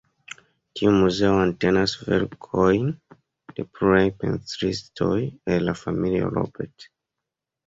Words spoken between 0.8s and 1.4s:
muzeo